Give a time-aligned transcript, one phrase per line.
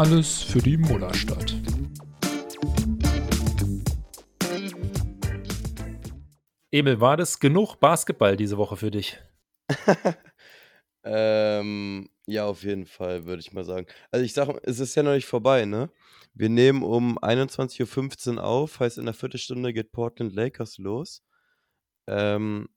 [0.00, 1.54] Alles für die Mullerstadt.
[6.70, 9.18] Emil, war das genug Basketball diese Woche für dich?
[11.04, 13.88] ähm, ja, auf jeden Fall, würde ich mal sagen.
[14.10, 15.90] Also ich sage, es ist ja noch nicht vorbei, ne?
[16.32, 21.22] Wir nehmen um 21.15 Uhr auf, heißt in der Viertelstunde geht Portland Lakers los.
[22.08, 22.70] Ähm,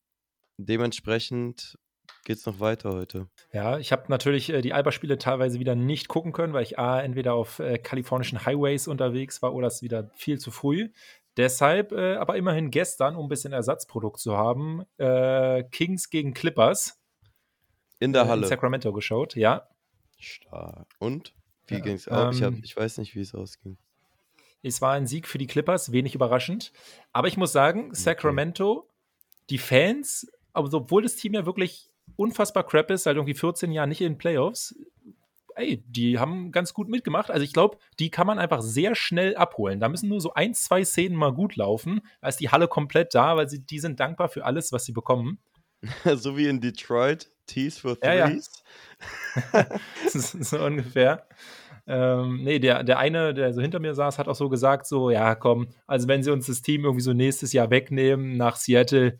[0.58, 1.80] dementsprechend
[2.24, 3.28] geht es noch weiter heute.
[3.52, 7.02] Ja, ich habe natürlich äh, die Alba-Spiele teilweise wieder nicht gucken können, weil ich A,
[7.02, 10.90] entweder auf äh, kalifornischen Highways unterwegs war oder es wieder viel zu früh.
[11.38, 17.00] Deshalb äh, aber immerhin gestern, um ein bisschen Ersatzprodukt zu haben, äh, Kings gegen Clippers.
[18.00, 18.44] In der äh, Halle.
[18.44, 19.68] In Sacramento geschaut, ja.
[20.20, 20.88] Stark.
[21.00, 21.34] Und?
[21.68, 22.36] Wie Ja, ging es aus?
[22.36, 23.78] Ich, hab, ähm, ich weiß nicht, wie es ausging.
[24.62, 26.72] Es war ein Sieg für die Clippers, wenig überraschend.
[27.12, 28.88] Aber ich muss sagen, Sacramento,
[29.50, 33.90] die Fans, also obwohl das Team ja wirklich unfassbar crap ist, seit irgendwie 14 Jahren
[33.90, 34.76] nicht in den Playoffs,
[35.56, 37.30] ey, die haben ganz gut mitgemacht.
[37.32, 39.80] Also ich glaube, die kann man einfach sehr schnell abholen.
[39.80, 42.02] Da müssen nur so ein, zwei Szenen mal gut laufen.
[42.22, 44.94] Da ist die Halle komplett da, weil sie, die sind dankbar für alles, was sie
[44.94, 45.40] bekommen.
[46.16, 48.30] so wie in Detroit, Tees for Ja, ja.
[48.30, 48.64] Threes.
[50.50, 51.28] so ungefähr.
[51.86, 55.10] Ähm, nee, der, der eine, der so hinter mir saß, hat auch so gesagt: so,
[55.10, 59.20] ja, komm, also wenn sie uns das Team irgendwie so nächstes Jahr wegnehmen nach Seattle,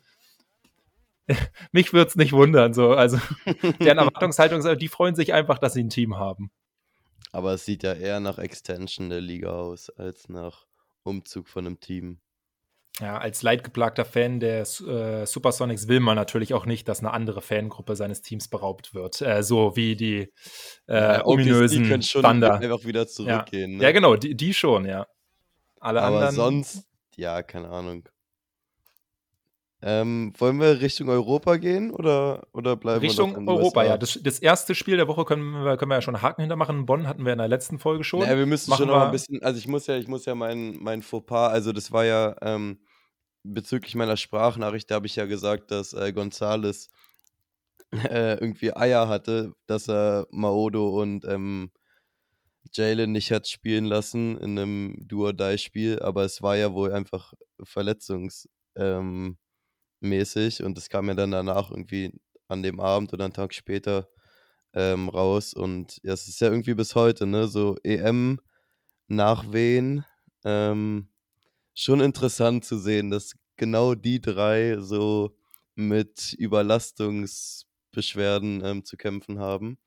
[1.72, 2.74] mich würde es nicht wundern.
[2.74, 3.18] So, also
[3.80, 6.50] deren Erwartungshaltung ist, die freuen sich einfach, dass sie ein Team haben.
[7.32, 10.66] Aber es sieht ja eher nach Extension der Liga aus, als nach
[11.02, 12.20] Umzug von einem Team.
[13.00, 17.40] Ja, als leidgeplagter Fan der äh, Supersonics will man natürlich auch nicht, dass eine andere
[17.40, 19.20] Fangruppe seines Teams beraubt wird.
[19.20, 20.32] Äh, so wie die
[20.86, 22.54] äh, Ja, ominösen können schon Thunder.
[22.60, 23.06] einfach wieder Ja.
[23.08, 23.78] zurückgehen.
[23.78, 23.82] Ne?
[23.82, 25.08] ja, genau, die, die schon, ja.
[25.80, 26.34] Alle Aber anderen.
[26.36, 26.86] sonst,
[27.16, 28.08] ja, keine Ahnung.
[29.86, 33.84] Ähm, wollen wir Richtung Europa gehen oder, oder bleiben wir Richtung in den Europa, USA?
[33.90, 33.98] ja.
[33.98, 36.86] Das, das erste Spiel der Woche können wir, können wir ja schon einen Haken hintermachen.
[36.86, 38.20] Bonn hatten wir in der letzten Folge schon.
[38.20, 40.24] Naja, wir müssen Machen schon noch wir- ein bisschen, also ich muss ja, ich muss
[40.24, 42.78] ja mein, mein Fauxpas, also das war ja ähm,
[43.42, 46.88] bezüglich meiner Sprachnachricht, da habe ich ja gesagt, dass äh, Gonzales
[47.92, 51.70] äh, irgendwie Eier hatte, dass er Maodo und ähm,
[52.72, 58.50] Jalen nicht hat spielen lassen in einem Do-or-Die-Spiel, aber es war ja wohl einfach verletzungsmäßig
[58.76, 59.36] ähm,
[60.04, 62.12] mäßig und das kam ja dann danach irgendwie
[62.48, 64.08] an dem Abend oder einen Tag später
[64.72, 68.40] ähm, raus und ja, es ist ja irgendwie bis heute, ne, so EM
[69.06, 70.04] Nachwehen,
[70.44, 71.08] ähm,
[71.74, 75.36] schon interessant zu sehen, dass genau die drei so
[75.74, 79.78] mit Überlastungsbeschwerden ähm, zu kämpfen haben.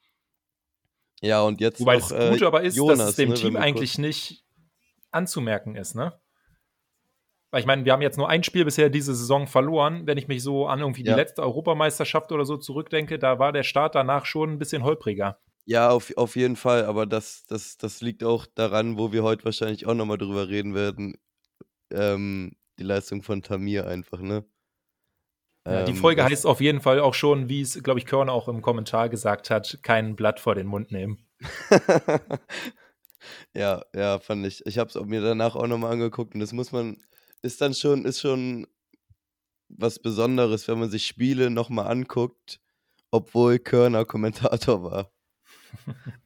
[1.21, 3.35] Ja, und jetzt Wobei noch, das äh, Gute aber ist, Jonas, dass es dem ne,
[3.35, 4.45] Team eigentlich nicht
[5.11, 6.13] anzumerken ist, ne?
[7.51, 10.05] Weil ich meine, wir haben jetzt nur ein Spiel bisher diese Saison verloren.
[10.05, 11.13] Wenn ich mich so an irgendwie Ja.
[11.13, 15.39] die letzte Europameisterschaft oder so zurückdenke, da war der Start danach schon ein bisschen holpriger.
[15.65, 19.43] Ja, auf, auf jeden Fall, aber das, das, das liegt auch daran, wo wir heute
[19.45, 21.17] wahrscheinlich auch nochmal drüber reden werden.
[21.91, 24.45] Ähm, die Leistung von Tamir einfach, ne?
[25.65, 28.31] Ja, die Ähm, Folge heißt auf jeden Fall auch schon, wie es, glaube ich, Körner
[28.31, 31.25] auch im Kommentar gesagt hat, kein Blatt vor den Mund nehmen.
[33.53, 34.65] ja, ja, fand ich.
[34.65, 36.97] Ich habe es mir danach auch nochmal angeguckt und das muss man,
[37.47, 38.67] ist dann schon, ist schon
[39.69, 42.59] was Besonderes, wenn man sich Spiele nochmal anguckt,
[43.11, 45.11] obwohl Körner Kommentator war.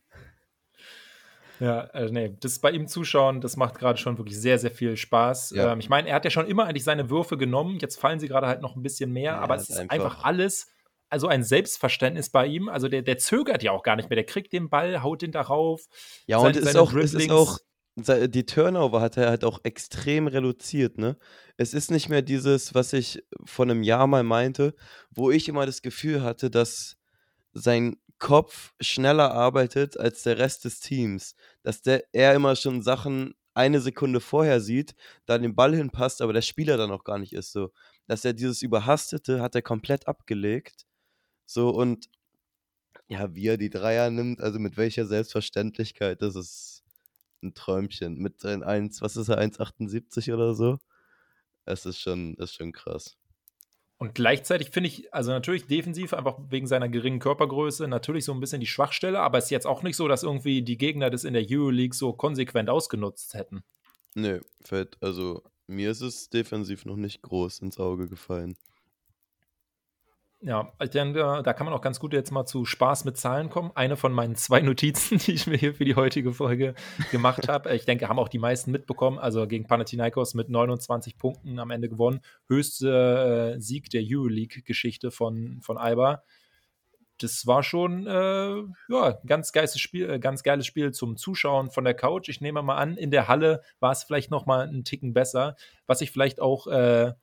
[1.60, 4.98] Ja, äh, nee, das bei ihm zuschauen, das macht gerade schon wirklich sehr, sehr viel
[4.98, 5.52] Spaß.
[5.52, 5.74] Ja.
[5.74, 7.78] Ähm, ich meine, er hat ja schon immer eigentlich seine Würfe genommen.
[7.80, 10.24] Jetzt fallen sie gerade halt noch ein bisschen mehr, Ja, aber es ist einfach- einfach,
[10.24, 10.66] alles,
[11.10, 12.68] also ein Selbstverständnis bei ihm.
[12.68, 14.16] Also der, der zögert ja auch gar nicht mehr.
[14.16, 15.86] Der kriegt den Ball, haut den darauf.
[16.26, 17.60] Ja, und es ist auch, es ist auch,
[17.96, 21.18] die Turnover hat er halt auch extrem reduziert, ne?
[21.58, 24.74] Es ist nicht mehr dieses, was ich vor einem Jahr mal meinte,
[25.12, 26.98] wo ich immer das Gefühl hatte, dass
[27.54, 31.36] sein Kopf schneller arbeitet als der Rest des Teams.
[31.64, 36.34] Dass der, er immer schon Sachen eine Sekunde vorher sieht, da den Ball hinpasst, aber
[36.34, 37.72] der Spieler dann auch gar nicht ist so.
[38.08, 40.86] Dass er dieses Überhastete hat er komplett abgelegt.
[41.46, 42.10] So und
[43.08, 46.81] ja, wie er die Dreier nimmt, also mit welcher Selbstverständlichkeit, das ist
[47.44, 48.18] ein Träumchen.
[48.18, 50.78] Mit seinen 1, was ist er, 1,78 oder so?
[51.66, 53.18] Es ist schon, ist schon krass.
[53.98, 58.40] Und gleichzeitig finde ich, also natürlich defensiv, einfach wegen seiner geringen Körpergröße, natürlich so ein
[58.40, 61.24] bisschen die Schwachstelle, aber es ist jetzt auch nicht so, dass irgendwie die Gegner das
[61.24, 63.64] in der Euroleague so konsequent ausgenutzt hätten.
[64.16, 68.58] Nö, fällt, also mir ist es defensiv noch nicht groß ins Auge gefallen.
[70.44, 73.52] Ja, ich denke, da kann man auch ganz gut jetzt mal zu Spaß mit Zahlen
[73.52, 73.70] kommen.
[73.76, 76.74] Eine von meinen zwei Notizen, die ich mir hier für die heutige Folge
[77.12, 77.76] gemacht habe.
[77.76, 79.20] Ich denke, haben auch die meisten mitbekommen.
[79.20, 82.22] Also gegen Panathinaikos mit 29 Punkten am Ende gewonnen.
[82.48, 86.24] Höchste äh, Sieg der Euroleague-Geschichte von, von Alba.
[87.20, 91.84] das war schon äh, ja, ganz geiles Spiel, äh, ganz geiles Spiel zum Zuschauen von
[91.84, 92.30] der Couch.
[92.30, 95.56] Ich nehme mal an, in der Halle war es vielleicht noch mal einen Ticken besser,
[95.86, 97.14] was ich vielleicht auch äh,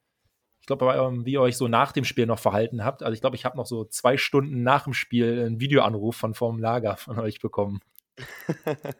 [0.68, 3.02] glaube, wie ihr euch so nach dem Spiel noch verhalten habt.
[3.02, 6.34] Also ich glaube, ich habe noch so zwei Stunden nach dem Spiel einen Videoanruf von
[6.34, 7.80] vorm Lager von euch bekommen.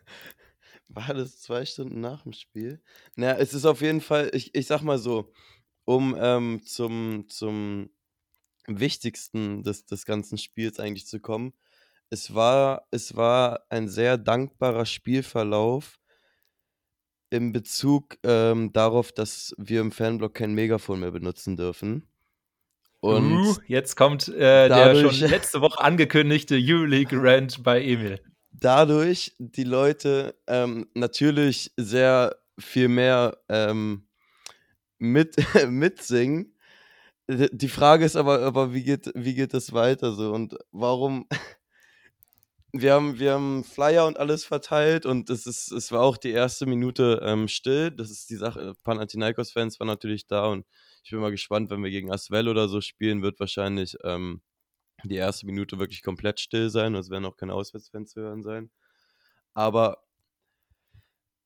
[0.89, 2.83] War das zwei Stunden nach dem Spiel?
[3.15, 5.33] Na, es ist auf jeden Fall, ich, ich sag mal so,
[5.85, 7.91] um ähm, zum, zum
[8.67, 11.53] Wichtigsten des, des ganzen Spiels eigentlich zu kommen.
[12.11, 15.99] Es war, es war ein sehr dankbarer Spielverlauf
[17.31, 22.09] in Bezug ähm, darauf, dass wir im Fanblock kein Megafon mehr benutzen dürfen.
[23.01, 28.21] Und uh, jetzt kommt äh, der schon letzte Woche angekündigte Euroleague Rant bei Emil.
[28.51, 34.09] Dadurch die Leute ähm, natürlich sehr viel mehr ähm,
[34.99, 35.37] mit,
[35.69, 36.55] mitsingen
[37.29, 41.27] die Frage ist aber, aber wie geht, wie geht das weiter so und warum?
[42.73, 46.33] Wir haben, wir haben Flyer und alles verteilt und es, ist, es war auch die
[46.33, 47.91] erste Minute ähm, still.
[47.91, 48.75] Das ist die Sache.
[48.85, 50.67] Panathinaikos-Fans waren natürlich da und
[51.03, 54.43] ich bin mal gespannt, wenn wir gegen Aswell oder so spielen, wird wahrscheinlich ähm,
[55.05, 56.95] die erste Minute wirklich komplett still sein.
[56.95, 58.71] Es werden auch keine Auswärtsfans zu hören sein.
[59.55, 60.05] Aber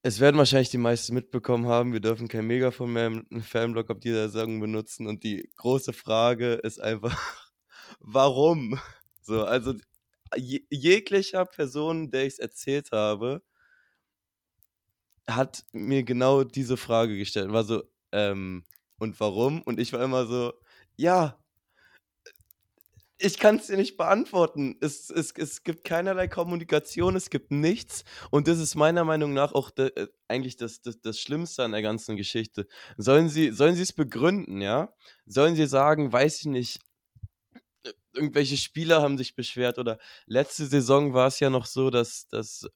[0.03, 4.01] es werden wahrscheinlich die meisten mitbekommen haben, wir dürfen kein Megafon mehr im Fanblock auf
[4.01, 5.07] dieser Saison benutzen.
[5.07, 7.17] Und die große Frage ist einfach,
[8.01, 8.81] warum?
[9.21, 9.75] So, also
[10.37, 13.43] je, jeglicher Person, der ich es erzählt habe,
[15.29, 17.53] hat mir genau diese Frage gestellt.
[17.53, 17.83] War so,
[18.13, 18.65] ähm,
[18.99, 19.63] und warum?
[19.63, 20.53] Und ich war immer so,
[20.97, 21.39] ja,
[23.19, 24.77] ich kann es dir nicht beantworten.
[24.81, 28.05] Es, es, es gibt keinerlei Kommunikation, es gibt nichts.
[28.31, 31.73] Und das ist meiner Meinung nach auch de, äh, eigentlich das, das, das Schlimmste an
[31.73, 32.67] der ganzen Geschichte.
[32.97, 34.93] Sollen sie sollen es begründen, ja?
[35.27, 36.81] Sollen sie sagen, weiß ich nicht,
[38.15, 42.67] irgendwelche Spieler haben sich beschwert oder letzte Saison war es ja noch so, dass, dass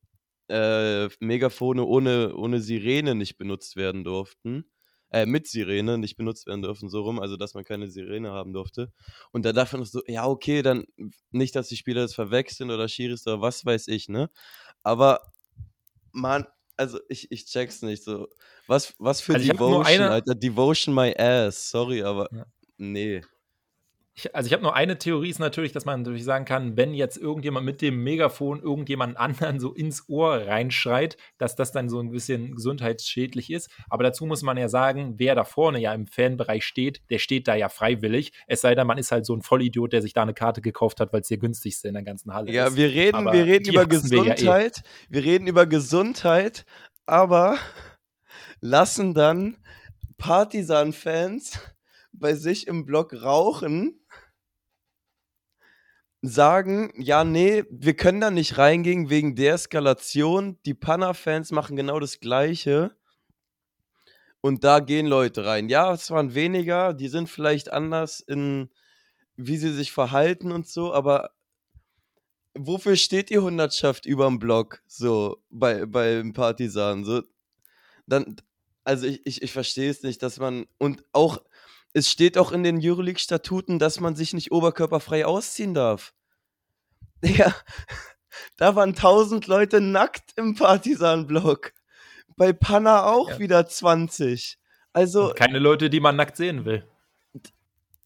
[0.49, 4.65] äh, Megafone ohne, ohne Sirene nicht benutzt werden durften
[5.11, 8.53] äh, mit Sirene nicht benutzt werden dürfen, so rum, also dass man keine Sirene haben
[8.53, 8.93] durfte.
[9.33, 10.85] Und da dachte man so, ja, okay, dann
[11.31, 14.31] nicht, dass die Spieler das verwechseln oder Schiris oder was weiß ich, ne?
[14.83, 15.33] Aber
[16.13, 16.47] man,
[16.77, 18.29] also ich, ich check's nicht so.
[18.67, 22.47] Was, was für also Devotion, Alter, Devotion my ass, sorry, aber ja.
[22.77, 23.23] nee.
[24.19, 26.95] Ich, also ich habe nur eine Theorie, ist natürlich, dass man natürlich sagen kann, wenn
[26.95, 32.01] jetzt irgendjemand mit dem Megafon irgendjemand anderen so ins Ohr reinschreit, dass das dann so
[32.01, 33.71] ein bisschen gesundheitsschädlich ist.
[33.91, 37.47] Aber dazu muss man ja sagen, wer da vorne ja im Fanbereich steht, der steht
[37.47, 38.33] da ja freiwillig.
[38.47, 40.99] Es sei denn, man ist halt so ein Vollidiot, der sich da eine Karte gekauft
[41.01, 42.73] hat, weil es der günstigste in der ganzen Halle ja, ist.
[42.73, 44.41] Ja, wir reden, wir reden über Gesundheit.
[44.41, 44.71] Wir, ja eh.
[45.11, 46.65] wir reden über Gesundheit,
[47.05, 47.59] aber
[48.61, 49.59] lassen dann
[50.17, 51.76] Partisan-Fans
[52.19, 54.01] bei sich im Blog rauchen
[56.23, 60.59] sagen, ja, nee, wir können da nicht reingehen wegen der Eskalation.
[60.67, 62.97] Die Panna-Fans machen genau das Gleiche.
[64.41, 65.69] Und da gehen Leute rein.
[65.69, 68.71] Ja, es waren weniger, die sind vielleicht anders in,
[69.37, 71.31] wie sie sich verhalten und so, aber
[72.55, 77.05] wofür steht die Hundertschaft überm Block, so, bei, beim Partisan?
[77.05, 77.23] So,
[78.07, 78.37] dann,
[78.85, 81.43] also ich, ich, ich verstehe es nicht, dass man, und auch,
[81.97, 86.13] es steht auch in den Euroleague-Statuten, dass man sich nicht oberkörperfrei ausziehen darf.
[87.23, 87.55] Ja,
[88.59, 91.73] da waren tausend Leute nackt im Partisan-Block.
[92.37, 93.39] Bei Panna auch ja.
[93.39, 94.59] wieder 20.
[94.93, 95.31] Also.
[95.31, 96.87] Und keine Leute, die man nackt sehen will.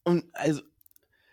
[0.04, 0.62] Und also,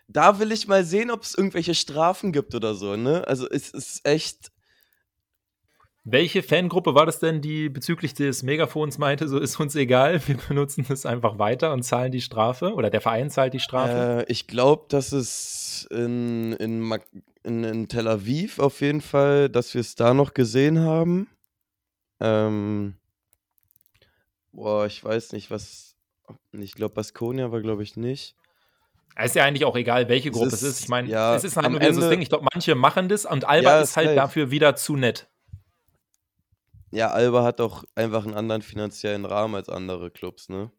[0.08, 3.26] da will ich mal sehen, ob es irgendwelche Strafen gibt oder so, ne?
[3.28, 4.50] Also, es ist echt
[6.10, 10.36] welche Fangruppe war das denn, die bezüglich des Megafons meinte, so ist uns egal, wir
[10.36, 12.74] benutzen es einfach weiter und zahlen die Strafe?
[12.74, 14.26] Oder der Verein zahlt die Strafe?
[14.26, 16.92] Äh, ich glaube, dass es in, in,
[17.44, 21.28] in, in, Tel Aviv auf jeden Fall, dass wir es da noch gesehen haben.
[22.20, 22.94] Ähm,
[24.52, 25.96] boah, ich weiß nicht, was.
[26.52, 28.34] Ich glaube, Baskonia war, glaube ich, nicht.
[29.16, 30.62] Es ist ja eigentlich auch egal, welche Gruppe es ist.
[30.62, 30.80] Es ist.
[30.82, 32.20] Ich meine, ja, es ist halt nur dieses Ding.
[32.20, 35.28] Ich glaube, manche machen das und Alba ja, ist halt dafür wieder zu nett.
[36.90, 40.70] Ja, Alba hat doch einfach einen anderen finanziellen Rahmen als andere Clubs, ne?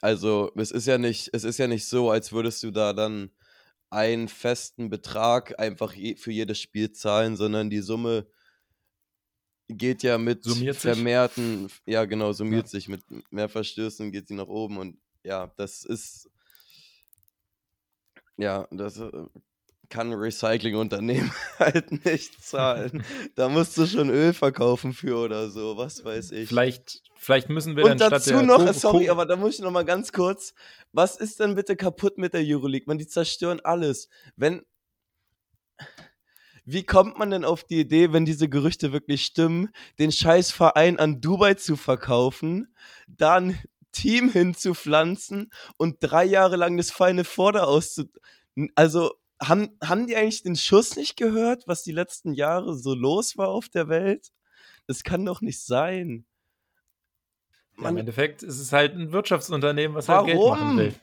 [0.00, 3.30] Also, es ist ja nicht, es ist ja nicht so, als würdest du da dann
[3.88, 8.26] einen festen Betrag einfach je, für jedes Spiel zahlen, sondern die Summe
[9.68, 11.82] geht ja mit summiert vermehrten, sich.
[11.86, 12.70] ja genau, summiert ja.
[12.70, 16.30] sich mit mehr Verstößen, geht sie nach oben und ja, das ist
[18.36, 19.10] ja, das äh,
[19.88, 23.04] kann ein Recyclingunternehmen halt nicht zahlen.
[23.34, 26.48] da musst du schon Öl verkaufen für oder so, was weiß ich.
[26.48, 29.70] Vielleicht, vielleicht müssen wir Und dann dazu noch, Co sorry, aber da muss ich noch
[29.70, 30.54] mal ganz kurz,
[30.92, 32.86] was ist denn bitte kaputt mit der Euroleague?
[32.86, 34.08] Man, die zerstören alles.
[34.36, 34.62] Wenn
[36.68, 39.68] wie kommt man denn auf die Idee, wenn diese Gerüchte wirklich stimmen,
[40.00, 42.74] den Scheißverein an Dubai zu verkaufen,
[43.06, 43.56] dann
[43.92, 48.04] Team hinzupflanzen und drei Jahre lang das feine Vorder auszu...
[48.74, 53.36] Also, haben, haben die eigentlich den Schuss nicht gehört, was die letzten Jahre so los
[53.36, 54.32] war auf der Welt?
[54.86, 56.26] Das kann doch nicht sein.
[57.78, 60.28] Ja, Im Endeffekt ist es halt ein Wirtschaftsunternehmen, was Warum?
[60.28, 60.94] halt Geld machen will.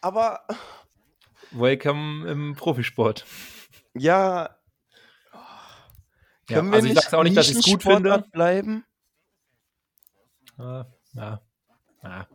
[0.00, 0.44] Aber.
[1.52, 3.24] Welcome im Profisport.
[3.94, 4.56] Ja.
[6.48, 8.24] Können ja, also ich sage auch nicht, dass ich es gut finde.
[8.32, 8.84] bleiben?
[10.58, 11.42] Ja, ja.
[12.02, 12.28] ja.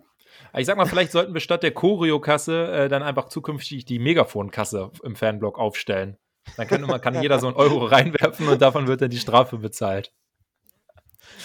[0.55, 4.91] Ich sag mal, vielleicht sollten wir statt der Choreo-Kasse äh, dann einfach zukünftig die Megafon-Kasse
[5.03, 6.17] im Fanblock aufstellen.
[6.55, 9.57] Dann kann, immer, kann jeder so einen Euro reinwerfen und davon wird dann die Strafe
[9.57, 10.13] bezahlt.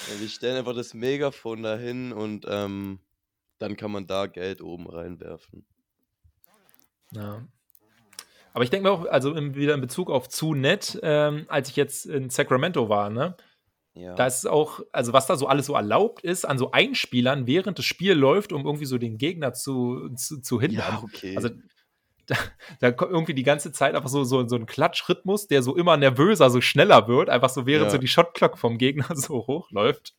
[0.09, 3.01] Ja, wir stellen einfach das Megafon dahin und ähm,
[3.59, 5.67] dann kann man da Geld oben reinwerfen.
[7.13, 7.47] Ja.
[8.55, 11.71] Aber ich denke mir auch, also in, wieder in Bezug auf zu nett, ähm, als
[11.71, 13.37] ich jetzt in Sacramento war, ne?
[13.95, 14.15] Ja.
[14.15, 17.79] Da ist auch, also was da so alles so erlaubt ist, an so Einspielern, während
[17.79, 20.95] das Spiel läuft, um irgendwie so den Gegner zu, zu, zu hindern.
[20.95, 21.37] Ja, okay.
[21.37, 21.51] Also
[22.27, 22.37] da,
[22.81, 25.97] da, kommt irgendwie die ganze Zeit einfach so, so, so ein Klatschrhythmus, der so immer
[25.99, 27.91] nervöser, so schneller wird, einfach so während ja.
[27.91, 30.15] so die Shotclock vom Gegner so hochläuft.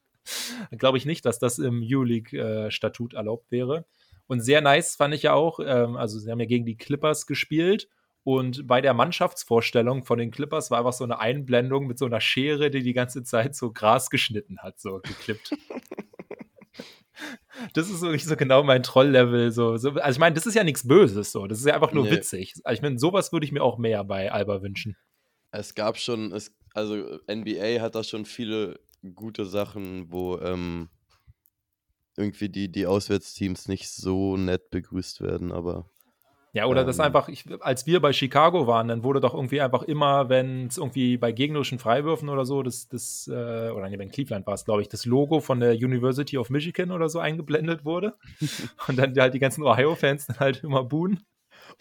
[0.78, 3.86] Glaube ich nicht, dass das im U-League-Statut äh, erlaubt wäre.
[4.28, 7.26] Und sehr nice fand ich ja auch, ähm, also sie haben ja gegen die Clippers
[7.28, 7.90] gespielt
[8.24, 12.22] und bei der Mannschaftsvorstellung von den Clippers war einfach so eine Einblendung mit so einer
[12.22, 15.54] Schere, die die ganze Zeit so Gras geschnitten hat, so geklippt.
[17.74, 19.52] das ist wirklich so genau mein Troll-Level.
[19.52, 21.48] So, so, also ich meine, das ist ja nichts Böses, so.
[21.48, 22.12] Das ist ja einfach nur nee.
[22.12, 22.54] witzig.
[22.64, 24.96] Also ich meine, sowas würde ich mir auch mehr bei Alba wünschen.
[25.52, 28.80] Es gab schon, es, also NBA hat da schon viele
[29.14, 30.90] gute Sachen, wo ähm,
[32.16, 35.90] irgendwie die, die Auswärtsteams nicht so nett begrüßt werden, aber.
[36.54, 39.60] Ja, oder ähm, das einfach, ich, als wir bei Chicago waren, dann wurde doch irgendwie
[39.60, 43.96] einfach immer, wenn es irgendwie bei gegnerischen Freiwürfen oder so, das, das äh, oder nee,
[43.96, 47.20] in Cleveland war es, glaube ich, das Logo von der University of Michigan oder so
[47.20, 48.16] eingeblendet wurde.
[48.88, 51.24] und dann halt die ganzen Ohio-Fans dann halt immer buhen.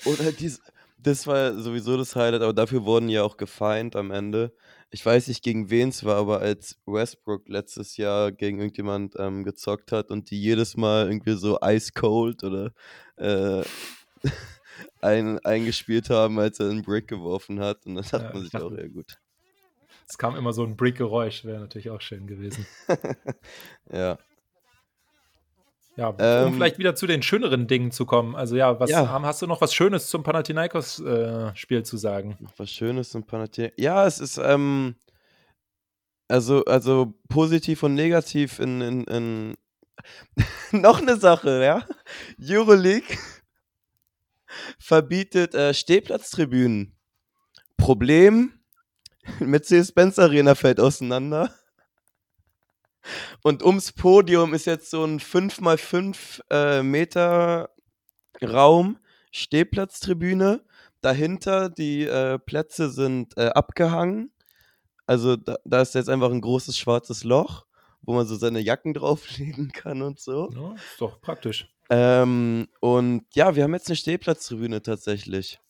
[0.07, 0.61] Oder dies,
[0.99, 4.53] das war sowieso das Highlight, aber dafür wurden ja auch gefeind am Ende
[4.93, 9.43] ich weiß nicht gegen wen es war, aber als Westbrook letztes Jahr gegen irgendjemand ähm,
[9.43, 12.73] gezockt hat und die jedes Mal irgendwie so ice cold oder
[13.17, 13.63] äh,
[15.03, 17.85] ein, eingespielt haben, als er einen Brick geworfen hat.
[17.87, 19.19] Und dann hat ja, man sich auch, ja gut.
[20.09, 22.67] Es kam immer so ein Brick-Geräusch, wäre natürlich auch schön gewesen.
[23.93, 24.19] ja.
[25.97, 28.35] Ja, um ähm, vielleicht wieder zu den schöneren Dingen zu kommen.
[28.35, 29.07] Also ja, was ja.
[29.23, 32.37] hast du noch was Schönes zum Panathinaikos-Spiel äh, zu sagen?
[32.41, 33.77] Noch was Schönes zum Panathinaikos?
[33.79, 34.95] Ja, es ist ähm,
[36.29, 39.55] also also positiv und negativ in, in, in
[40.73, 41.87] noch eine Sache, ja.
[42.41, 43.19] Euroleague
[44.79, 46.97] verbietet äh, Stehplatztribünen.
[47.77, 48.53] Problem:
[49.41, 51.53] Mercedes-Benz Arena fällt auseinander.
[53.43, 57.71] Und ums Podium ist jetzt so ein 5x5 äh, Meter
[58.43, 58.99] Raum,
[59.33, 60.65] Stehplatztribüne.
[61.01, 64.33] Dahinter die äh, Plätze sind äh, abgehangen.
[65.07, 67.67] Also da, da, ist jetzt einfach ein großes schwarzes Loch,
[68.03, 70.51] wo man so seine Jacken drauflegen kann und so.
[70.51, 71.69] Ja, ist doch praktisch.
[71.91, 75.61] Ähm, und ja, wir haben jetzt eine Stehplatztribüne tatsächlich.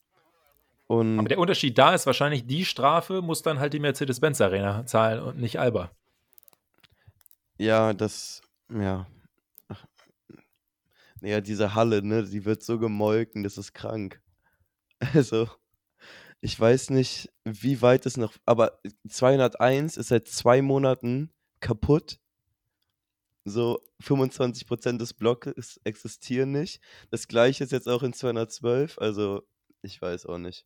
[0.86, 4.84] Und Aber der Unterschied da ist wahrscheinlich, die Strafe muss dann halt die Mercedes-Benz Arena
[4.84, 5.90] zahlen und nicht Alba.
[7.58, 9.06] Ja, das, ja.
[9.68, 9.84] Ach,
[11.22, 14.20] ja, diese Halle, ne, die wird so gemolken, das ist krank.
[15.14, 15.48] Also,
[16.40, 22.18] ich weiß nicht, wie weit es noch, aber 201 ist seit zwei Monaten kaputt.
[23.44, 26.80] So 25% des Blocks existieren nicht.
[27.10, 29.42] Das gleiche ist jetzt auch in 212, also
[29.82, 30.64] ich weiß auch nicht.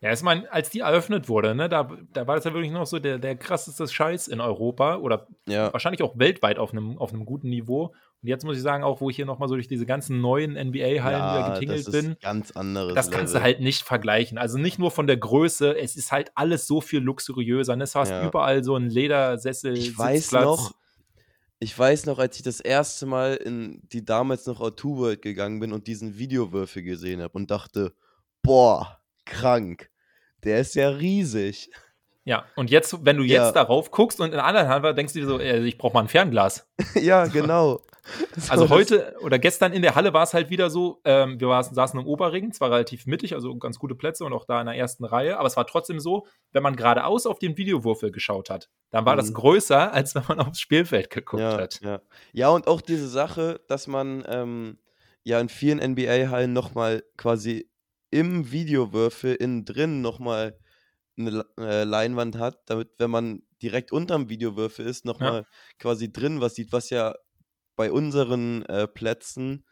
[0.00, 2.84] Ja, ich meine, als die eröffnet wurde, ne, da, da war das ja wirklich noch
[2.84, 5.72] so der, der krasseste Scheiß in Europa oder ja.
[5.72, 7.94] wahrscheinlich auch weltweit auf einem, auf einem guten Niveau.
[8.22, 10.52] Und jetzt muss ich sagen, auch wo ich hier nochmal so durch diese ganzen neuen
[10.52, 13.40] NBA-Hallen ja, wieder getingelt das ist bin, ganz anderes das kannst Level.
[13.40, 14.36] du halt nicht vergleichen.
[14.36, 17.74] Also nicht nur von der Größe, es ist halt alles so viel luxuriöser.
[17.76, 17.84] Ne?
[17.84, 18.26] Es hast ja.
[18.26, 19.74] überall so ein Ledersessel.
[19.74, 20.74] Ich weiß noch,
[21.64, 25.60] ich weiß noch, als ich das erste Mal in die damals noch Auto World gegangen
[25.60, 27.94] bin und diesen Videowürfel gesehen habe und dachte,
[28.42, 29.90] boah, krank.
[30.42, 31.70] Der ist ja riesig.
[32.24, 33.52] Ja, und jetzt, wenn du jetzt ja.
[33.52, 36.08] darauf guckst und in anderen Hand denkst du dir so, ey, ich brauche mal ein
[36.08, 36.66] Fernglas.
[36.94, 37.80] ja, genau.
[38.48, 41.62] also heute oder gestern in der Halle war es halt wieder so, ähm, wir war,
[41.62, 44.76] saßen im Oberring, zwar relativ mittig, also ganz gute Plätze und auch da in der
[44.76, 48.68] ersten Reihe, aber es war trotzdem so, wenn man geradeaus auf den Videowürfel geschaut hat,
[48.90, 49.18] dann war mhm.
[49.18, 51.80] das größer, als wenn man aufs Spielfeld geguckt ja, hat.
[51.82, 52.00] Ja.
[52.32, 54.78] ja, und auch diese Sache, dass man ähm,
[55.22, 57.70] ja in vielen NBA-Hallen nochmal quasi
[58.10, 60.58] im Videowürfel innen drin nochmal
[61.16, 65.46] eine äh, Leinwand hat, damit, wenn man direkt unterm Videowürfel ist, nochmal ja.
[65.78, 67.14] quasi drin was sieht, was ja
[67.76, 69.64] bei unseren äh, Plätzen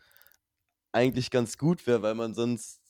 [0.93, 2.81] eigentlich ganz gut wäre, weil man sonst.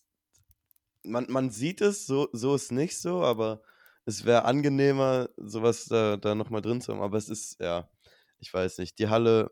[1.04, 3.62] Man, man sieht es, so, so ist nicht so, aber
[4.04, 7.02] es wäre angenehmer, sowas da, da nochmal drin zu haben.
[7.02, 7.90] Aber es ist, ja,
[8.38, 8.98] ich weiß nicht.
[9.00, 9.50] Die Halle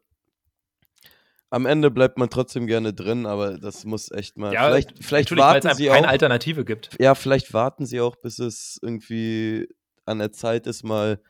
[1.51, 4.53] am Ende bleibt man trotzdem gerne drin, aber das muss echt mal.
[4.55, 6.91] Ja, vielleicht, vielleicht warten sie keine auch, Alternative gibt.
[6.99, 9.69] Ja, vielleicht warten sie auch, bis es irgendwie
[10.07, 11.21] an der Zeit ist, mal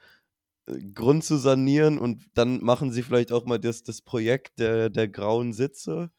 [0.67, 4.91] äh, Grund zu sanieren und dann machen sie vielleicht auch mal das, das Projekt der,
[4.91, 6.11] der grauen Sitze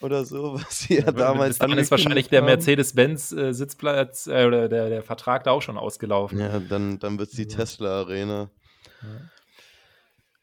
[0.00, 1.58] oder so, was sie ja, ja damals.
[1.58, 6.40] Dann ist wahrscheinlich der Mercedes-Benz-Sitzplatz äh, äh, oder der, der Vertrag da auch schon ausgelaufen.
[6.40, 8.50] Ja, dann, dann wird es die Tesla-Arena.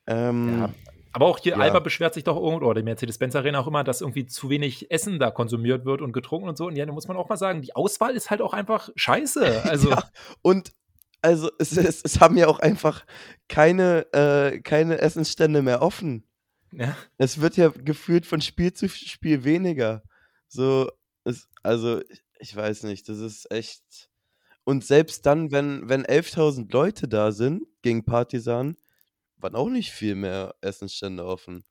[0.08, 0.30] Ja.
[0.30, 0.70] Ähm, ja.
[1.14, 1.60] Aber auch hier, ja.
[1.60, 4.92] Alba beschwert sich doch irgendwo, oder die Mercedes-Benz Arena auch immer, dass irgendwie zu wenig
[4.92, 6.68] Essen da konsumiert wird und getrunken und so.
[6.68, 9.64] Und ja, da muss man auch mal sagen, die Auswahl ist halt auch einfach scheiße.
[9.72, 9.90] Also.
[9.92, 10.04] ja,
[10.42, 10.72] und
[11.22, 13.06] also es, es, es, haben ja auch einfach
[13.48, 16.28] keine, äh, keine Essensstände mehr offen.
[16.72, 16.96] Ja.
[17.18, 20.04] Es wird ja gefühlt von Spiel zu Spiel weniger.
[20.48, 20.90] So,
[21.24, 22.02] es, also
[22.40, 24.10] ich weiß nicht, das ist echt.
[24.64, 28.76] Und selbst dann, wenn, wenn 11.000 Leute da sind gegen Partisan,
[29.42, 31.64] waren auch nicht viel mehr Essensstände offen.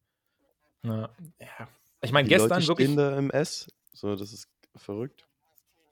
[0.82, 1.10] Ja.
[1.38, 1.68] ja.
[2.02, 2.88] Ich meine, gestern Leute wirklich.
[2.88, 3.68] Stehen da im S.
[3.92, 5.26] So, das ist verrückt.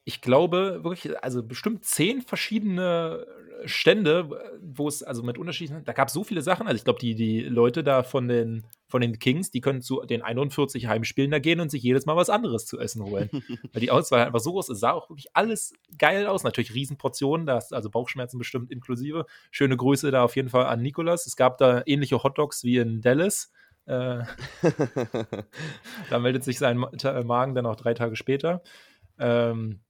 [0.09, 3.27] Ich glaube wirklich, also bestimmt zehn verschiedene
[3.67, 4.31] Stände,
[4.63, 6.67] wo es also mit Unterschieden, da gab es so viele Sachen.
[6.67, 10.01] Also ich glaube, die, die Leute da von den, von den Kings, die können zu
[10.07, 13.29] den 41 Heimspielen da gehen und sich jedes Mal was anderes zu essen holen.
[13.75, 14.77] Weil die Auswahl einfach so groß ist.
[14.77, 16.43] Es sah auch wirklich alles geil aus.
[16.43, 19.27] Natürlich Riesenportionen, da ist also Bauchschmerzen bestimmt inklusive.
[19.51, 21.27] Schöne Grüße da auf jeden Fall an Nikolas.
[21.27, 23.53] Es gab da ähnliche Hotdogs wie in Dallas.
[23.85, 24.23] Äh,
[26.09, 28.63] da meldet sich sein Magen dann auch drei Tage später.
[29.19, 29.81] Ähm,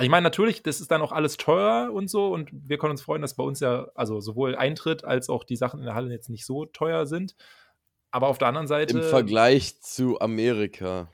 [0.00, 2.92] also ich meine, natürlich, das ist dann auch alles teuer und so und wir können
[2.92, 5.94] uns freuen, dass bei uns ja, also sowohl Eintritt als auch die Sachen in der
[5.94, 7.34] Halle jetzt nicht so teuer sind.
[8.10, 8.98] Aber auf der anderen Seite.
[8.98, 11.08] Im Vergleich zu Amerika.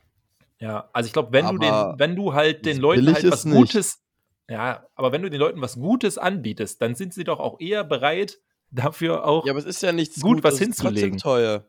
[0.58, 4.02] Ja, also ich glaube, wenn du den, wenn du halt den Leuten halt was Gutes,
[4.48, 7.84] ja, aber wenn du den Leuten was Gutes anbietest, dann sind sie doch auch eher
[7.84, 8.38] bereit,
[8.70, 11.16] dafür auch ja, aber es ist ja nichts gut, gut was hinzulegen.
[11.16, 11.66] Ist teuer.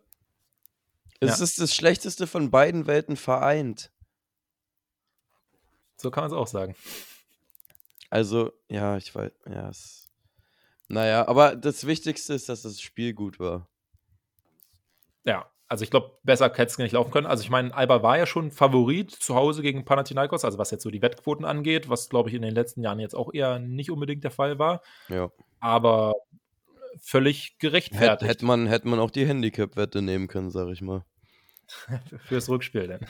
[1.20, 1.44] Es ja.
[1.44, 3.92] ist das Schlechteste von beiden Welten vereint.
[6.08, 6.74] So kann man es auch sagen.
[8.10, 10.10] Also, ja, ich weiß, ja, es,
[10.88, 13.68] naja, aber das Wichtigste ist, dass das Spiel gut war.
[15.26, 17.28] Ja, also ich glaube, besser hätte es nicht laufen können.
[17.28, 20.84] Also ich meine, Alba war ja schon Favorit zu Hause gegen Panathinaikos, also was jetzt
[20.84, 23.92] so die Wettquoten angeht, was glaube ich in den letzten Jahren jetzt auch eher nicht
[23.92, 24.82] unbedingt der Fall war.
[25.10, 25.30] Ja.
[25.60, 26.14] Aber
[27.02, 28.22] völlig gerechtfertigt.
[28.22, 31.04] Hätte, hätte man, hätte man auch die Handicap-Wette nehmen können, sage ich mal.
[32.26, 33.02] Fürs Rückspiel dann.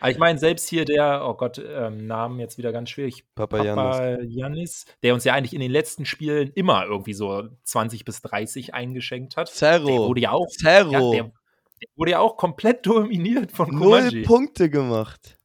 [0.00, 3.24] Aber ich meine, selbst hier der, oh Gott, ähm, Namen jetzt wieder ganz schwierig.
[3.34, 8.04] Papa, Papa Janis, der uns ja eigentlich in den letzten Spielen immer irgendwie so 20
[8.04, 9.48] bis 30 eingeschenkt hat.
[9.48, 9.86] Zerro.
[9.86, 10.92] Der wurde ja auch, Zerro.
[11.14, 14.14] Ja, der, der, wurde ja auch komplett dominiert von Kumaji.
[14.16, 15.38] Null Punkte gemacht.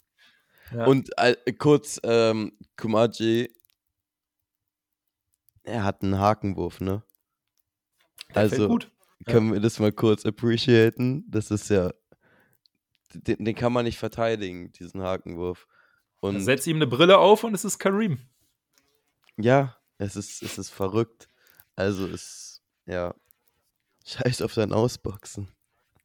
[0.74, 0.86] Ja.
[0.86, 3.50] Und äh, kurz, ähm, Kumaji,
[5.64, 7.04] er hat einen Hakenwurf, ne?
[8.30, 8.92] Der also, gut.
[9.26, 11.26] Können wir das mal kurz appreciaten?
[11.30, 11.92] Das ist ja.
[13.14, 15.68] Den, den kann man nicht verteidigen, diesen Hakenwurf.
[16.20, 18.20] Und Setz ihm eine Brille auf und es ist Kareem.
[19.38, 21.30] Ja, es ist, es ist verrückt.
[21.76, 23.16] Also es, ja.
[24.06, 25.48] Scheiß auf sein Ausboxen.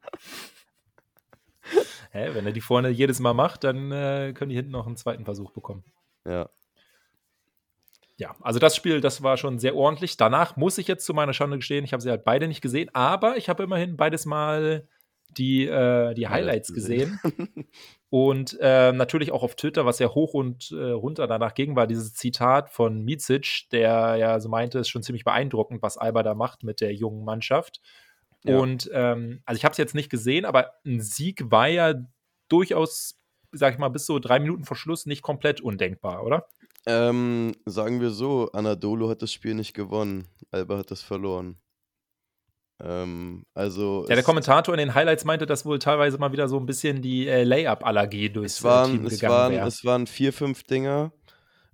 [2.13, 4.97] Hä, wenn er die vorne jedes Mal macht, dann äh, können die hinten noch einen
[4.97, 5.85] zweiten Versuch bekommen.
[6.25, 6.49] Ja
[8.21, 10.19] ja, also das Spiel, das war schon sehr ordentlich.
[10.19, 12.91] Danach muss ich jetzt zu meiner Schande gestehen, ich habe sie halt beide nicht gesehen,
[12.93, 14.87] aber ich habe immerhin beides mal
[15.39, 17.19] die, äh, die Highlights gesehen.
[18.11, 21.87] und äh, natürlich auch auf Twitter, was ja hoch und äh, runter danach ging, war
[21.87, 26.23] dieses Zitat von Micic, der ja so meinte, es ist schon ziemlich beeindruckend, was Alba
[26.23, 27.81] da macht mit der jungen Mannschaft.
[28.45, 28.59] Ja.
[28.59, 31.95] Und ähm, also ich habe es jetzt nicht gesehen, aber ein Sieg war ja
[32.51, 33.19] durchaus,
[33.51, 36.47] sag ich mal, bis so drei Minuten vor Schluss nicht komplett undenkbar, oder?
[36.87, 40.27] Ähm, sagen wir so, Anadolu hat das Spiel nicht gewonnen.
[40.51, 41.59] Alba hat das verloren.
[42.83, 46.59] Ähm, also ja, der Kommentator in den Highlights meinte, dass wohl teilweise mal wieder so
[46.59, 49.69] ein bisschen die äh, Layup-Allergie durchs es waren, Team es waren, wäre.
[49.69, 51.13] Es waren vier, fünf Dinger.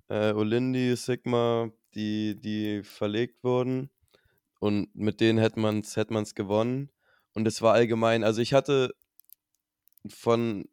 [0.09, 3.89] Äh, Olindi, Sigma, die, die verlegt wurden.
[4.59, 6.89] Und mit denen hätte man es hätte man's gewonnen.
[7.33, 8.93] Und es war allgemein, also ich hatte
[10.09, 10.65] von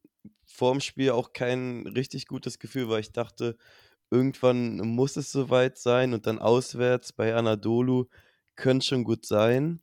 [0.46, 3.56] vorm Spiel auch kein richtig gutes Gefühl, weil ich dachte,
[4.10, 8.06] irgendwann muss es soweit sein und dann auswärts bei Anadolu
[8.56, 9.80] könnte schon gut sein.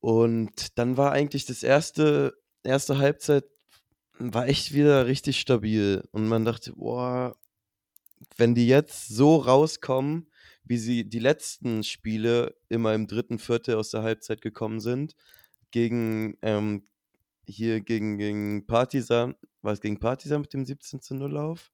[0.00, 3.44] Und dann war eigentlich das erste, erste Halbzeit,
[4.18, 6.02] war echt wieder richtig stabil.
[6.12, 7.36] Und man dachte, boah,
[8.36, 10.28] wenn die jetzt so rauskommen,
[10.64, 15.14] wie sie die letzten Spiele immer im dritten Viertel aus der Halbzeit gekommen sind,
[15.70, 16.86] gegen ähm,
[17.46, 21.70] hier gegen, gegen Partisan, war es gegen Partisan mit dem 17 zu 0 Lauf?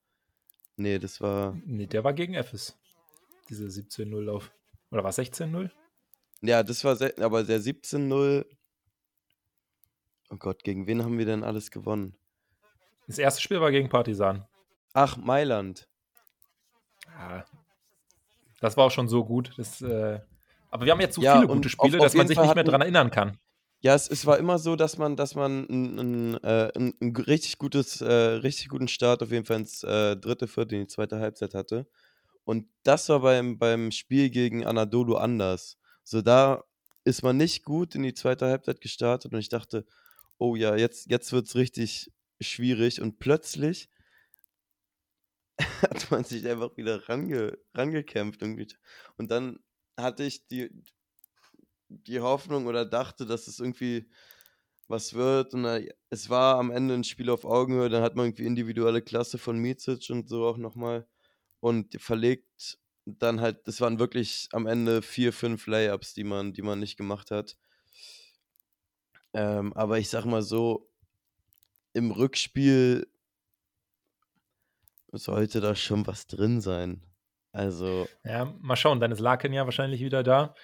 [0.78, 1.56] Nee, das war.
[1.66, 2.78] Nee, der war gegen Ephes.
[3.48, 4.52] Diese 17-0 Lauf.
[4.92, 5.70] Oder war es 16-0?
[6.40, 8.46] Ja, das war, aber der 17-0.
[10.30, 12.16] Oh Gott, gegen wen haben wir denn alles gewonnen?
[13.08, 14.46] Das erste Spiel war gegen Partisan.
[14.92, 15.88] Ach, Mailand.
[17.06, 17.44] Ja.
[18.60, 19.54] Das war auch schon so gut.
[19.56, 20.20] Das, äh,
[20.70, 22.82] aber wir haben jetzt so ja, viele gute Spiele, dass man sich nicht mehr daran
[22.82, 23.38] erinnern kann.
[23.80, 28.00] Ja, es, es war immer so, dass man, dass man äh, ein, ein richtig gutes,
[28.00, 31.54] äh, richtig guten Start auf jeden Fall ins äh, dritte Viertel, in die zweite Halbzeit
[31.54, 31.86] hatte.
[32.44, 35.78] Und das war beim, beim Spiel gegen Anadolu anders.
[36.02, 36.64] So, da
[37.04, 39.86] ist man nicht gut in die zweite Halbzeit gestartet und ich dachte,
[40.38, 42.10] oh ja, jetzt, jetzt wird es richtig
[42.40, 43.88] schwierig und plötzlich
[45.82, 48.68] hat man sich einfach wieder range, rangekämpft irgendwie.
[49.16, 49.58] Und dann
[49.96, 50.70] hatte ich die,
[51.88, 54.08] die Hoffnung oder dachte, dass es irgendwie
[54.88, 55.54] was wird.
[55.54, 57.88] Und es war am Ende ein Spiel auf Augenhöhe.
[57.88, 61.06] Dann hat man irgendwie individuelle Klasse von Micic und so auch nochmal.
[61.60, 66.62] Und verlegt dann halt, das waren wirklich am Ende vier, fünf Layups, die man, die
[66.62, 67.56] man nicht gemacht hat.
[69.32, 70.90] Ähm, aber ich sag mal so,
[71.92, 73.06] im Rückspiel
[75.12, 77.02] sollte da schon was drin sein.
[77.52, 78.06] Also.
[78.24, 80.54] Ja, mal schauen, dann ist Larkin ja wahrscheinlich wieder da.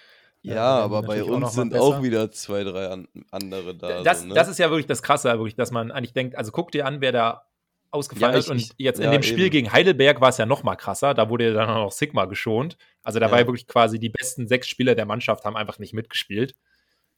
[0.45, 4.03] Ja, aber bei uns sind auch wieder zwei, drei an, andere da.
[4.03, 4.35] Das, so, ne?
[4.35, 7.01] das ist ja wirklich das Krasse, wirklich, dass man eigentlich denkt, also guck dir an,
[7.01, 7.47] wer da
[7.91, 8.51] ausgefallen ja, ist.
[8.51, 9.51] Und jetzt in ja, dem Spiel eben.
[9.51, 11.15] gegen Heidelberg war es ja noch mal krasser.
[11.15, 12.77] Da wurde ja dann auch noch Sigma geschont.
[13.03, 13.33] Also da ja.
[13.33, 16.55] war ja wirklich quasi die besten sechs Spieler der Mannschaft haben einfach nicht mitgespielt.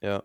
[0.00, 0.22] Ja.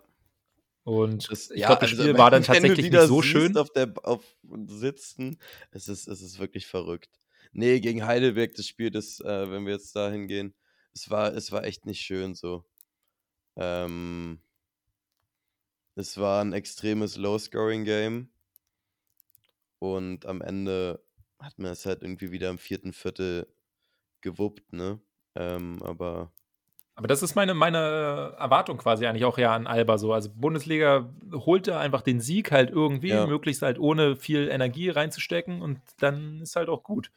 [0.84, 3.58] Und das, ich glaube, das also, Spiel war dann tatsächlich nicht so schön.
[3.58, 4.24] Auf der auf
[4.68, 5.40] Sitzen,
[5.72, 7.10] es ist, es ist wirklich verrückt.
[7.52, 10.54] Nee, gegen Heidelberg, das Spiel, das, äh, wenn wir jetzt dahin gehen,
[10.94, 12.64] es war, es war echt nicht schön so.
[13.56, 14.40] Ähm,
[15.96, 18.30] es war ein extremes Low-Scoring-Game.
[19.80, 21.04] Und am Ende
[21.40, 23.48] hat man es halt irgendwie wieder im vierten Viertel
[24.22, 25.00] gewuppt, ne?
[25.36, 26.32] Ähm, aber.
[26.96, 30.14] Aber das ist meine, meine Erwartung quasi eigentlich auch ja an Alba so.
[30.14, 33.26] Also Bundesliga holte einfach den Sieg halt irgendwie, ja.
[33.26, 37.12] möglichst halt ohne viel Energie reinzustecken und dann ist halt auch gut.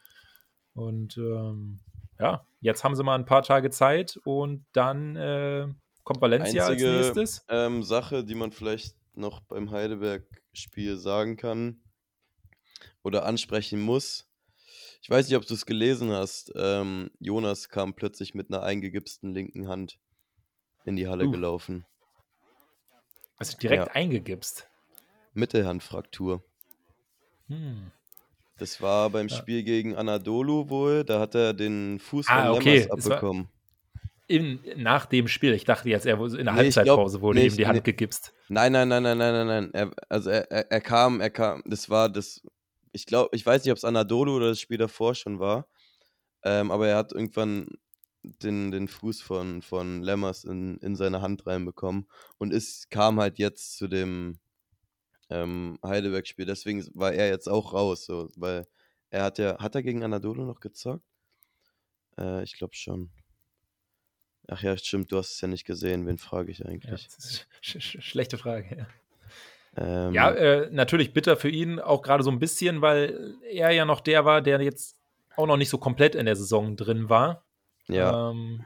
[0.75, 1.81] Und ähm,
[2.19, 5.69] ja, jetzt haben sie mal ein paar Tage Zeit und dann äh,
[6.05, 7.47] Kommt Valencia Einzige, als nächstes?
[7.49, 11.81] Ähm, Sache, die man vielleicht noch beim Heidelberg-Spiel sagen kann
[13.03, 14.29] oder ansprechen muss.
[15.01, 16.53] Ich weiß nicht, ob du es gelesen hast.
[16.57, 19.99] Ähm, Jonas kam plötzlich mit einer eingegipsten linken Hand
[20.85, 21.31] in die Halle uh.
[21.31, 21.87] gelaufen.
[23.39, 23.93] Also direkt ja.
[23.93, 24.69] eingegipst.
[25.33, 26.45] Mittelhandfraktur.
[27.49, 27.91] Hm.
[28.59, 29.29] Das war beim.
[29.29, 31.05] Spiel gegen Anadolu wohl.
[31.05, 32.89] Da hat er den Fuß ah, von okay.
[32.89, 33.49] Abbekommen
[34.27, 35.53] in, nach dem Spiel.
[35.53, 37.83] Ich dachte jetzt, er in der nee, Halbzeitpause wurde nee, ihm die Hand nee.
[37.83, 38.33] gegipst.
[38.49, 39.71] Nein, nein, nein, nein, nein, nein, nein.
[39.75, 42.43] Er, also er, er, er, kam, er kam, das war das,
[42.93, 45.67] ich glaube, ich weiß nicht, ob es Anadolu oder das Spiel davor schon war,
[46.43, 47.69] ähm, aber er hat irgendwann
[48.23, 52.09] den, den Fuß von, von Lemmers in, in seine Hand reinbekommen
[52.39, 54.39] und ist, kam halt jetzt zu dem
[55.29, 56.47] ähm, Heidelberg-Spiel.
[56.47, 58.67] Deswegen war er jetzt auch raus, so, weil
[59.11, 61.05] er hat ja, hat er gegen Anadolu noch gezockt?
[62.19, 63.11] Äh, ich glaube schon.
[64.49, 66.07] Ach ja, stimmt, du hast es ja nicht gesehen.
[66.07, 66.91] Wen frage ich eigentlich?
[66.91, 66.97] Ja,
[67.61, 68.87] sch sch schlechte Frage, ja.
[69.77, 73.85] Ähm, ja, äh, natürlich bitter für ihn, auch gerade so ein bisschen, weil er ja
[73.85, 74.97] noch der war, der jetzt
[75.37, 77.45] auch noch nicht so komplett in der Saison drin war.
[77.89, 78.31] Ja.
[78.31, 78.65] Ähm,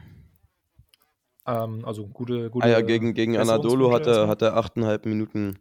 [1.46, 2.66] ähm, also gute, gute.
[2.66, 5.58] Ah ja, gegen, gegen Anadolu hat er, hat er achteinhalb Minuten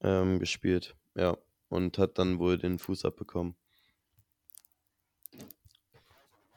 [0.00, 0.96] ähm, gespielt.
[1.14, 1.36] Ja.
[1.68, 3.56] Und hat dann wohl den Fuß abbekommen.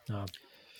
[0.08, 0.26] Ja,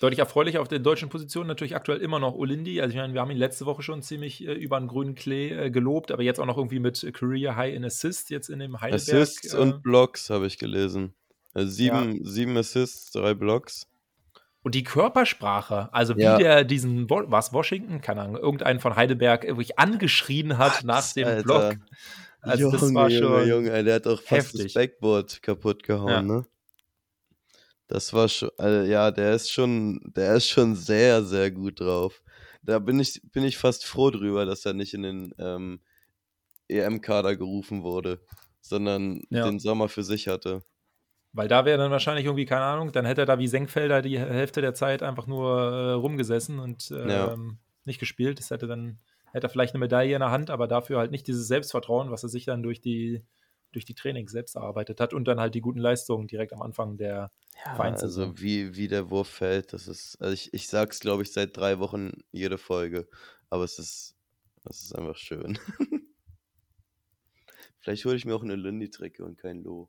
[0.00, 2.80] Deutlich erfreulich auf der deutschen Position natürlich aktuell immer noch Olindi.
[2.80, 5.50] Also ich meine, wir haben ihn letzte Woche schon ziemlich äh, über einen grünen Klee
[5.50, 8.80] äh, gelobt, aber jetzt auch noch irgendwie mit Career High in Assist jetzt in dem
[8.80, 9.22] Heidelberg.
[9.22, 11.14] Assists äh, und Blocks habe ich gelesen.
[11.52, 12.30] Also sieben, ja.
[12.30, 13.88] sieben Assists, drei Blocks.
[14.62, 16.36] Und die Körpersprache, also wie ja.
[16.36, 21.26] der diesen, was Washington, keine Ahnung, irgendeinen von Heidelberg wirklich angeschrien hat Was, nach dem
[21.26, 21.42] Alter.
[21.42, 21.76] Block.
[22.40, 24.62] Also Junge, das war schon Junge, Junge, der hat auch fast heftig.
[24.64, 26.22] das Backboard kaputt gehauen, ja.
[26.22, 26.46] ne?
[27.88, 32.22] Das war schon, also ja, der ist schon, der ist schon sehr, sehr gut drauf.
[32.62, 35.80] Da bin ich, bin ich fast froh drüber, dass er nicht in den ähm,
[36.68, 38.20] EM-Kader gerufen wurde,
[38.60, 39.46] sondern ja.
[39.46, 40.60] den Sommer für sich hatte.
[41.32, 44.18] Weil da wäre dann wahrscheinlich irgendwie, keine Ahnung, dann hätte er da wie Senkfelder die
[44.18, 47.36] Hälfte der Zeit einfach nur äh, rumgesessen und äh, ja.
[47.84, 48.38] nicht gespielt.
[48.38, 48.98] Das hätte dann,
[49.32, 52.22] hätte er vielleicht eine Medaille in der Hand, aber dafür halt nicht dieses Selbstvertrauen, was
[52.22, 53.22] er sich dann durch die
[53.72, 56.96] durch die Trainings selbst erarbeitet hat und dann halt die guten Leistungen direkt am Anfang
[56.96, 57.30] der
[57.64, 58.30] Ja, Vereinssaison.
[58.30, 61.56] also wie, wie der Wurf fällt, das ist, also ich, ich sag's, glaube ich, seit
[61.56, 63.08] drei Wochen jede Folge,
[63.50, 64.16] aber es ist,
[64.68, 65.58] es ist einfach schön.
[67.80, 69.88] Vielleicht hole ich mir auch eine Lindy-Trecke und kein Lo.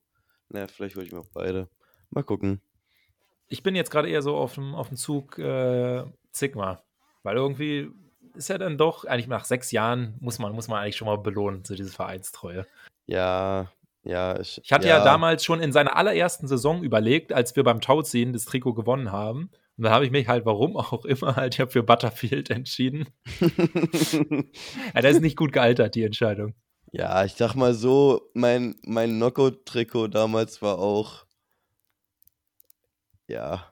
[0.49, 1.69] Naja, vielleicht hole ich mir auch beide.
[2.09, 2.61] Mal gucken.
[3.47, 6.83] Ich bin jetzt gerade eher so auf dem, auf dem Zug äh, Sigma,
[7.23, 7.89] weil irgendwie
[8.35, 11.17] ist ja dann doch, eigentlich nach sechs Jahren muss man, muss man eigentlich schon mal
[11.17, 12.67] belohnen, so diese Vereinstreue.
[13.09, 13.71] Ja,
[14.03, 14.39] ja.
[14.39, 15.03] Ich, Ich hatte ja.
[15.03, 19.51] damals schon in seiner allerersten Saison überlegt, als wir beim Tauziehen das Trikot gewonnen haben.
[19.77, 23.07] Und da habe ich mich halt, warum auch immer, halt ja für Butterfield entschieden.
[24.95, 26.53] Ja, das ist nicht gut gealtert, die Entscheidung.
[26.91, 31.25] ja, ich sag mal so, mein, mein Knockout-Trikot damals war auch.
[33.27, 33.68] Ja,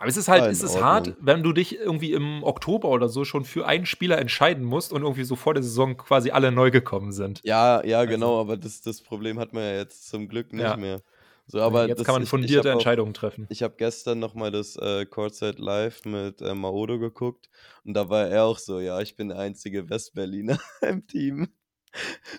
[0.00, 3.08] Aber es ist halt, in es ist hart, wenn du dich irgendwie im Oktober oder
[3.08, 6.50] so schon für einen Spieler entscheiden musst und irgendwie so vor der Saison quasi alle
[6.50, 7.40] neu gekommen sind.
[7.44, 10.62] ja, ja, Also- genau, aber das, das Problem hat man ja jetzt zum Glück nicht
[10.62, 10.76] Ja.
[10.76, 11.02] mehr.
[11.46, 13.46] So, aber Jetzt das, kann man ich- ich fundierte hab auch- Entscheidungen treffen.
[13.50, 17.50] Ich habe gestern nochmal das äh, Courtside Live mit äh, Maodo geguckt
[17.84, 21.48] und da war er auch so, ja, ich bin der einzige Westberliner im Team.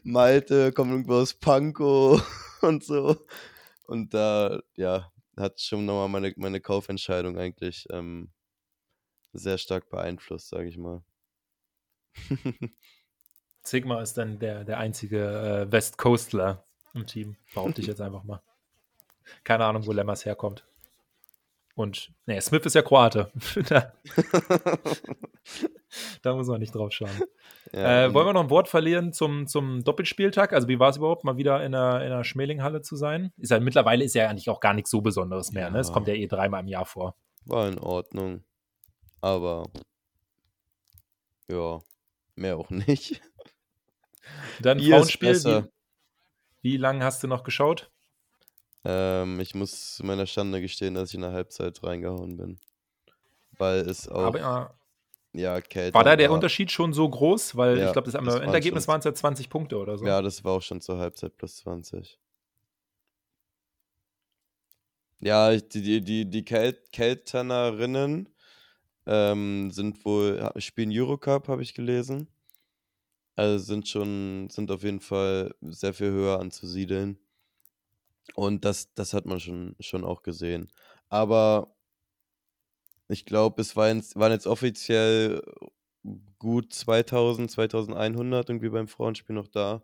[0.04, 2.21] Malte kommt irgendwo aus Pankow
[2.62, 3.17] und so.
[3.86, 8.32] Und da, ja, hat schon nochmal meine, meine Kaufentscheidung eigentlich ähm,
[9.34, 11.04] sehr stark beeinflusst, sage ich mal.
[13.63, 18.24] Sigma ist dann der, der einzige äh, West Coastler im Team, behaupte ich jetzt einfach
[18.24, 18.41] mal.
[19.44, 20.65] Keine Ahnung, wo Lemmers herkommt.
[21.76, 23.32] Und, nee, Smith ist ja Kroate.
[26.21, 27.10] da, muss man nicht drauf schauen.
[27.73, 30.51] Ja, Äh, wollen wir noch ein Wort verlieren zum, zum Doppelspieltag?
[30.51, 33.32] Also, wie war es überhaupt, mal wieder in der, in der Schmelinghalle zu sein?
[33.38, 35.69] Ist ja, mittlerweile ist ja eigentlich auch gar nichts so Besonderes mehr.
[35.69, 35.80] Ne?
[35.80, 35.93] Es Ja.
[35.93, 37.15] kommt ja eh dreimal im Jahr vor.
[37.45, 38.43] war in Ordnung.
[39.21, 39.63] Aber
[41.49, 41.80] ja,
[42.36, 43.21] mehr auch nicht.
[44.62, 45.43] Dann Bier Frauenspiel.
[45.43, 45.63] Wie,
[46.62, 47.91] wie lange hast du noch geschaut?
[48.84, 52.60] Ähm, ich muss zu meiner Schande gestehen, dass ich in der Halbzeit reingehauen bin.
[53.58, 54.75] Weil es auch, Aber
[55.34, 57.56] ja, kälter war da der Unterschied schon so groß?
[57.56, 60.06] Weil Ja, ich glaube, das das waren Endergebnis waren es ja 20 Punkte oder so.
[60.06, 62.20] Ja, das war auch schon zur Halbzeit plus 20.
[65.20, 68.28] Ja, die, die, die, die Kel Kelternerinnen
[69.06, 72.28] ähm, sind wohl, spielen Eurocup, habe ich gelesen.
[73.36, 77.17] Also sind schon, sind auf jeden Fall sehr viel höher anzusiedeln.
[78.36, 80.72] Und das, das hat man schon, schon auch gesehen.
[81.10, 81.76] Aber
[83.12, 85.41] ich glaube, es war jetzt, waren jetzt offiziell
[86.39, 89.84] gut 2000, 2100 irgendwie beim Frauenspiel noch da.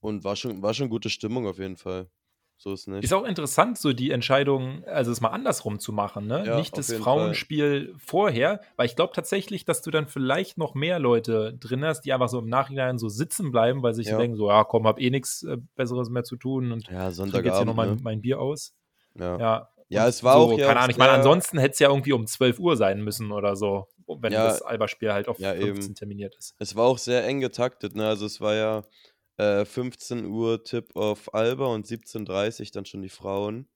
[0.00, 2.08] Und war schon, war schon gute Stimmung auf jeden Fall.
[2.56, 3.04] So ist nicht.
[3.04, 6.44] Ist auch interessant, so die Entscheidung, also es mal andersrum zu machen, ne?
[6.44, 10.98] Ja, Nicht das Frauenspiel vorher, weil ich glaube tatsächlich, dass du dann vielleicht noch mehr
[10.98, 14.18] Leute drin hast, die einfach so im Nachhinein so sitzen bleiben, weil sie sich Ja.
[14.18, 17.44] denken, so, ja, komm, hab eh nichts äh, Besseres mehr zu tun und ja, trinke
[17.44, 17.98] jetzt hier noch mein, Ne?
[18.02, 18.74] mein Bier aus.
[19.14, 19.38] Ja.
[19.38, 21.88] Ja, Ja, es war so, auch ja keine Ahnung, ich meine, ansonsten hätte es ja
[21.88, 25.54] irgendwie um 12 Uhr sein müssen oder so, wenn Ja, das Alba-Spiel halt auf ja,
[25.58, 25.94] 15 eben.
[25.94, 26.54] terminiert ist.
[26.58, 28.08] Es war auch sehr eng getaktet, ne?
[28.08, 28.84] Also es war ja
[29.38, 33.68] äh, 15 Uhr Tipp auf Alba und 17.30 Uhr dann schon die Frauen.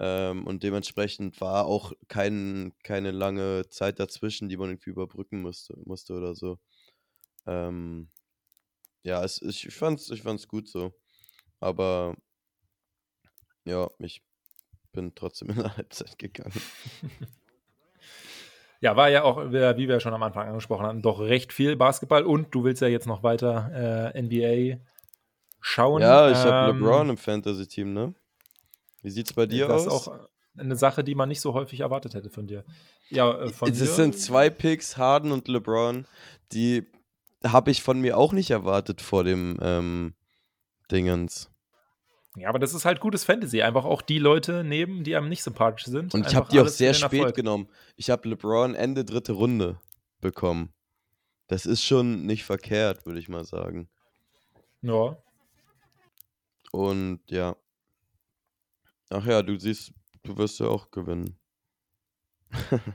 [0.00, 5.76] Ähm, und dementsprechend war auch kein, keine lange Zeit dazwischen, die man irgendwie überbrücken musste,
[5.86, 6.58] musste oder so.
[7.46, 8.10] Ähm,
[9.04, 10.92] ja, es, ich fand's, ich fand's gut so.
[11.60, 12.16] Aber
[13.64, 14.22] ja, ich
[14.94, 16.54] bin trotzdem in der Halbzeit gegangen.
[18.80, 22.24] Ja, war ja auch, wie wir schon am Anfang angesprochen hatten, doch recht viel Basketball
[22.24, 24.78] und du willst ja jetzt noch weiter äh, NBA
[25.62, 26.02] schauen.
[26.02, 28.14] Ja, ich habe Ähm, LeBron im Fantasy-Team, ne?
[29.00, 30.02] Wie sieht's bei dir das aus?
[30.02, 30.28] ist auch
[30.58, 32.62] eine Sache, die man nicht so häufig erwartet hätte von dir.
[33.08, 33.86] Ja, äh, von Es dir.
[33.86, 36.06] sind zwei Picks, Harden und LeBron,
[36.52, 36.84] die
[37.42, 40.14] habe ich von mir auch nicht erwartet vor dem ähm,
[40.90, 41.50] Dingens.
[42.36, 43.62] Ja, aber das ist halt gutes Fantasy.
[43.62, 46.14] Einfach auch die Leute nehmen, die einem nicht sympathisch sind.
[46.14, 47.36] Und ich habe die auch sehr spät Erfolg.
[47.36, 47.68] genommen.
[47.96, 49.78] Ich habe LeBron Ende dritte Runde
[50.20, 50.72] bekommen.
[51.46, 53.88] Das ist schon nicht verkehrt, würde ich mal sagen.
[54.82, 55.16] Ja.
[56.72, 57.56] Und ja.
[59.10, 59.92] Ach ja, du siehst,
[60.24, 61.38] du wirst ja auch gewinnen.
[62.70, 62.80] ja,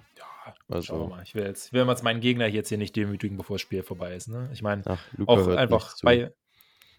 [0.70, 1.24] Also, schauen wir mal.
[1.24, 3.82] Ich will jetzt, ich will jetzt meinen Gegner jetzt hier nicht demütigen, bevor das Spiel
[3.82, 4.28] vorbei ist.
[4.28, 4.50] Ne?
[4.54, 4.84] Ich meine,
[5.26, 6.32] auch einfach bei.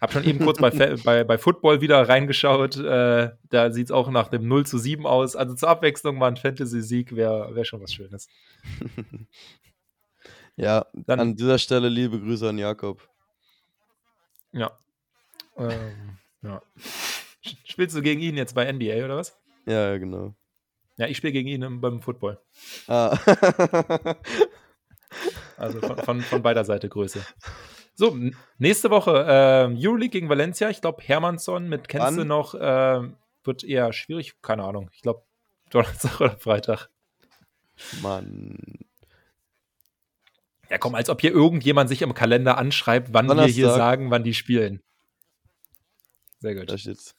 [0.00, 0.70] Hab schon eben kurz bei,
[1.04, 2.76] bei, bei Football wieder reingeschaut.
[2.76, 5.36] Äh, da sieht es auch nach dem 0 zu 7 aus.
[5.36, 8.28] Also zur Abwechslung mal ein Fantasy-Sieg wäre wär schon was Schönes.
[10.56, 13.06] ja, Dann- an dieser Stelle liebe Grüße an Jakob.
[14.52, 14.72] Ja.
[15.56, 16.62] Ähm, ja.
[17.64, 19.38] Spielst du gegen ihn jetzt bei NBA oder was?
[19.66, 20.34] Ja, ja, genau.
[20.96, 22.40] Ja, ich spiele gegen ihn im, beim Football.
[22.88, 23.16] Ah.
[25.56, 27.24] Also von, von, von beider Seite Größe.
[27.94, 28.16] So,
[28.59, 30.70] nächste Woche äh, Euroleague gegen Valencia.
[30.70, 33.00] Ich glaube, Hermannsson mit kennst du noch, äh,
[33.44, 34.40] wird eher schwierig.
[34.42, 34.90] Keine Ahnung.
[34.92, 35.22] Ich glaube,
[35.70, 36.88] Donnerstag oder Freitag.
[38.03, 38.57] Mann.
[40.70, 43.76] Ja, komm, als ob hier irgendjemand sich im Kalender anschreibt, wann wir hier Donnerstag.
[43.76, 44.83] sagen, wann die spielen.
[46.38, 46.70] Sehr gut.
[46.70, 47.14] Da steht's.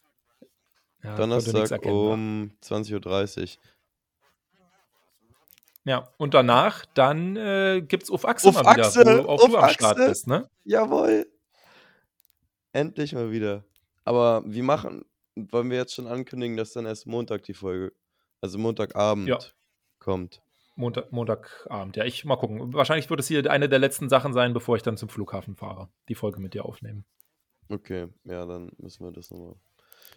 [1.04, 1.90] Ja, Donnerstag wa?
[1.90, 3.48] um 20.30 Uhr.
[5.84, 9.50] Ja, und danach, dann äh, gibt's auf Achse Auf mal wieder, Achse, wo auch auf
[9.50, 10.10] du am Start Achse.
[10.10, 10.48] bist, ne?
[10.64, 11.26] Jawohl.
[12.74, 13.64] Endlich mal wieder.
[14.06, 17.94] Aber wir machen, wollen wir jetzt schon ankündigen, dass dann erst Montag die Folge,
[18.42, 19.40] also Montagabend Ja.
[20.00, 20.42] kommt.
[20.76, 21.98] Montag, Montagabend.
[21.98, 22.74] Ja, ich mal gucken.
[22.74, 25.90] Wahrscheinlich wird es hier eine der letzten Sachen sein, bevor ich dann zum Flughafen fahre.
[26.10, 27.06] Die Folge mit dir aufnehmen.
[27.70, 29.56] Okay, ja, dann müssen wir das nochmal.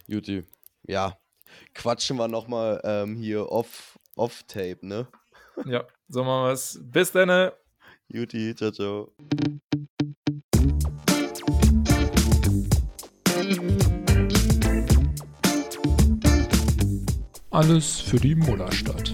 [0.07, 0.45] Juti,
[0.85, 1.17] ja,
[1.75, 5.09] quatschen wir nochmal ähm, hier off, off Tape, ne?
[5.67, 6.81] Ja, so machen wir es.
[6.83, 7.53] Bis dann.
[8.09, 9.13] Juti, ciao, ciao.
[17.51, 19.14] Alles für die Mullerstadt.